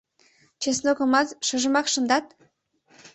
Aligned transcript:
Чеснокымат 0.61 1.27
шыжымак 1.47 1.87
шындат? 1.93 2.25